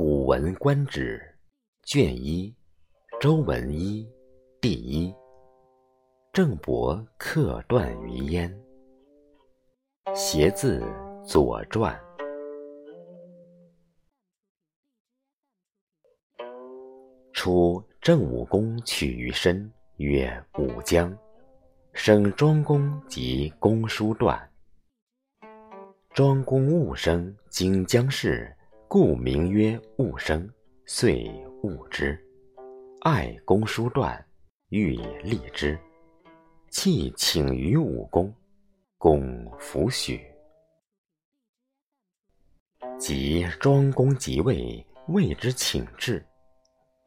[0.00, 1.20] 古文观止》
[1.92, 2.54] 卷一，
[3.20, 4.08] 周文一
[4.60, 5.12] 第一。
[6.32, 8.48] 郑伯克段于鄢。
[10.14, 10.80] 携字
[11.24, 12.00] 《左传》。
[17.32, 21.12] 初，郑武公取于申，曰武姜，
[21.92, 24.48] 生庄公及公叔段。
[26.14, 28.56] 庄公戊生，经姜氏，
[28.90, 30.50] 故名曰物生，
[30.86, 31.30] 遂
[31.62, 32.18] 戊之。
[33.02, 34.26] 爱公叔段，
[34.70, 35.78] 欲立之，
[36.70, 38.34] 弃请于武公，
[38.96, 40.18] 公弗许。
[42.98, 46.24] 及庄公即位，谓之请至。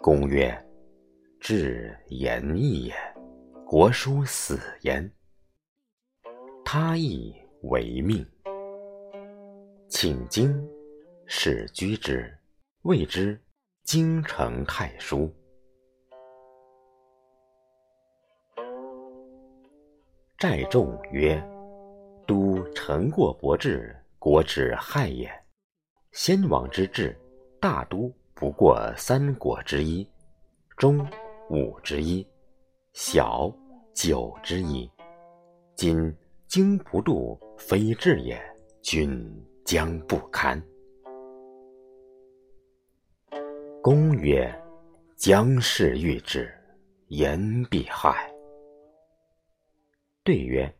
[0.00, 0.54] 公曰
[1.40, 2.94] ：“至言义也，
[3.66, 5.10] 国书死焉。
[6.62, 8.22] 他亦为命。
[9.88, 10.54] 请经，
[11.32, 12.28] 使居之，
[12.82, 13.40] 谓之
[13.84, 15.32] 京城太叔。
[20.36, 21.40] 寨众曰
[22.26, 25.30] ：‘都臣过伯至，国之害也。
[26.10, 27.16] 先王之治，
[27.60, 30.04] 大都。’”不过三国之一，
[30.76, 31.06] 中
[31.48, 32.26] 五之一，
[32.92, 33.54] 小
[33.94, 34.90] 九之一。
[35.76, 36.12] 今
[36.48, 38.36] 经不度，非治也，
[38.82, 39.22] 君
[39.64, 40.60] 将不堪。
[43.82, 44.54] 公曰
[45.16, 46.52] ：“将氏欲之，
[47.06, 48.30] 言必害。”
[50.22, 50.70] 对曰：“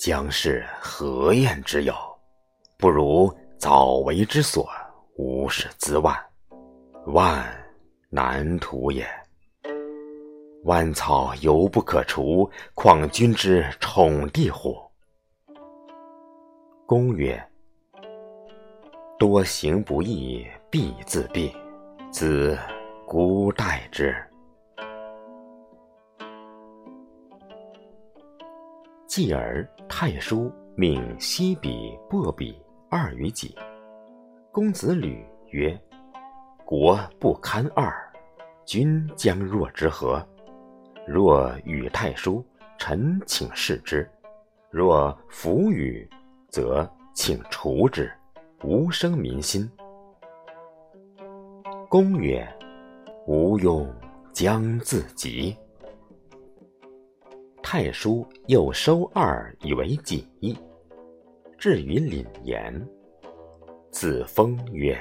[0.00, 1.94] 将氏何厌之有？
[2.78, 4.66] 不如早为之所。”
[5.16, 6.16] 无是资万，
[7.06, 7.46] 万
[8.10, 9.06] 难图也。
[10.64, 14.76] 万草犹不可除，况君之宠弟乎？
[16.84, 17.40] 公曰
[19.16, 20.44] ：“多行不义
[20.74, 21.54] 必自毙，
[22.10, 22.58] 子
[23.06, 24.12] 孤待之。”
[29.06, 32.60] 继而太叔命西比、薄比
[32.90, 33.56] 二于己。
[34.50, 35.80] 公子吕曰
[36.66, 37.94] ：“国不堪二，
[38.66, 40.26] 君将若之何？
[41.06, 42.44] 若与太叔，
[42.78, 44.04] 臣请示之；
[44.70, 46.04] 若弗与，
[46.48, 48.12] 则请除之，
[48.64, 49.70] 无生民心。”
[51.94, 52.44] 公曰
[53.28, 53.86] ：“吾庸
[54.32, 55.56] 将自极。”
[57.62, 60.26] 太叔又收二以为己，
[61.56, 62.84] 至于廪言。
[63.92, 64.98] 子封曰：“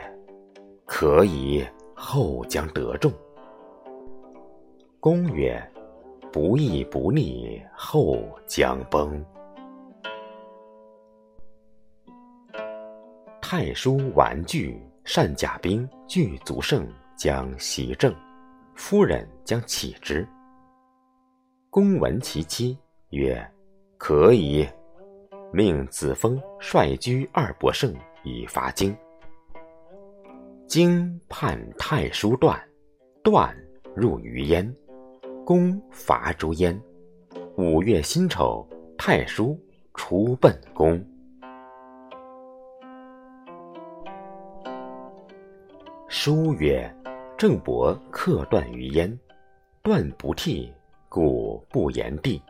[0.86, 1.66] 可以，
[1.96, 3.12] 后将得众。”
[5.02, 5.60] 公曰
[6.32, 9.20] ：“不义不利，后将崩。”
[13.42, 16.88] 太叔玩具，善甲兵，具足胜，
[17.18, 18.14] 将袭郑。
[18.76, 20.28] 夫人将起之。
[21.70, 22.78] 公闻其妻
[23.10, 23.46] 曰
[23.98, 24.68] ：“可以。”
[25.54, 27.94] 命子封率居二伯胜。
[28.26, 28.96] 以伐荆。
[30.66, 32.58] 荆叛太叔段，
[33.22, 33.54] 段
[33.94, 34.74] 入于燕，
[35.46, 36.82] 公伐诛燕。
[37.58, 38.66] 五月辛丑，
[38.98, 39.60] 太叔
[39.94, 41.06] 出奔公。
[46.26, 46.90] 书曰
[47.38, 49.14] ：“郑伯克段于燕，
[49.82, 50.72] 段不替，
[51.10, 52.42] 故不言帝。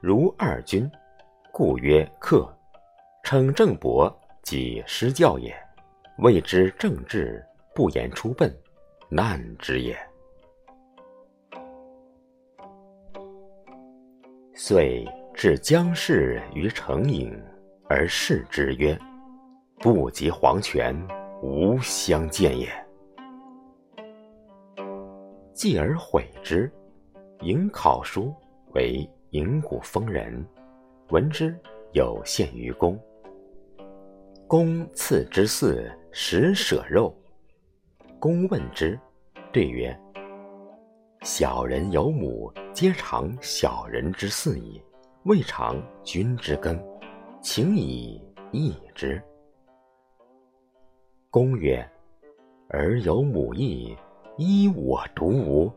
[0.00, 0.88] 如二君，
[1.50, 2.48] 故曰克。
[3.24, 4.16] 称郑伯。”
[4.46, 5.52] 即失教也，
[6.18, 7.44] 谓之正治，
[7.74, 8.48] 不言出奔，
[9.08, 9.98] 难之也。
[14.54, 15.04] 遂
[15.34, 17.36] 至姜氏于成营，
[17.88, 18.96] 而视之曰
[19.82, 20.96] ：“不及黄泉，
[21.42, 22.68] 无相见也。”
[25.60, 26.72] 继而悔之，
[27.40, 28.34] 迎考书
[28.72, 30.42] 为营谷封人，
[31.10, 31.54] 闻之
[31.92, 32.98] 有献于公。
[34.46, 37.14] 公赐之祀，食舍肉。
[38.18, 38.98] 公问之，
[39.52, 39.94] 对曰
[41.20, 44.80] ：“小人有母，皆尝小人之祀矣，
[45.24, 46.82] 未尝君之羹，
[47.42, 48.18] 请以
[48.50, 49.22] 义之。”
[51.28, 51.86] 公曰
[52.72, 53.94] ：“尔有母义，
[54.36, 55.72] 依我独无。”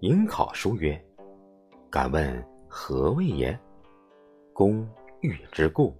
[0.00, 0.98] 迎考叔曰
[1.90, 3.58] ：“敢问何谓也？”
[4.54, 4.88] 公
[5.20, 5.94] 欲之故。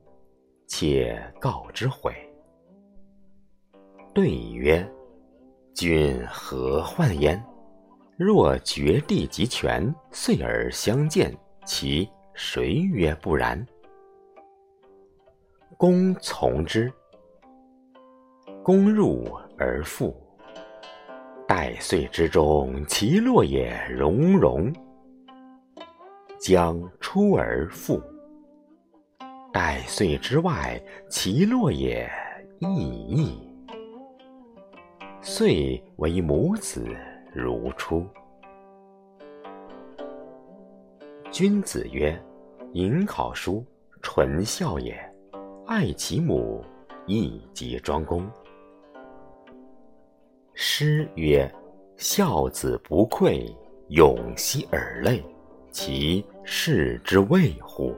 [0.73, 2.15] 且告之悔。
[4.15, 4.89] 对曰
[5.75, 7.45] ：“君何患焉？
[8.17, 13.67] 若绝地及权，遂而相见，其谁曰不然？”
[15.77, 16.93] 公从之。
[18.63, 19.25] 公入
[19.59, 20.15] 而复。
[21.51, 24.73] 待岁之中，其落也融融；
[26.39, 28.01] 将出而复。
[29.53, 32.09] 待岁之外，其落也
[32.61, 33.53] 异异。
[35.21, 36.87] 遂为母子
[37.35, 38.07] 如初。
[41.33, 42.17] 君子曰
[42.73, 43.67] ：“颍考叔，
[44.01, 44.97] 纯孝也。
[45.67, 46.65] 爱其母，
[47.07, 48.25] 义及庄公。”
[50.63, 51.51] 诗曰
[51.97, 53.51] ：“孝子不愧，
[53.89, 55.25] 永息尔泪，
[55.71, 57.95] 其事之谓乎？”